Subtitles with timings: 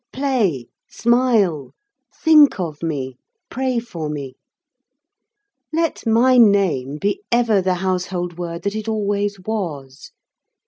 [0.11, 1.73] Play, smile,
[2.23, 3.19] think of me,
[3.51, 4.33] pray for me.
[5.71, 10.09] Let my name be ever the household word that it always was.